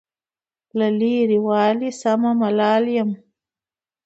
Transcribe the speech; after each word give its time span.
له 0.77 0.87
لرې 0.99 1.37
والي 1.47 1.89
سمه 2.01 2.31
ملال 2.41 2.83
یم. 2.95 3.09